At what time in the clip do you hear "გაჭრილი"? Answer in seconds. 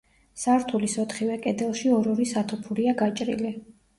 3.05-3.53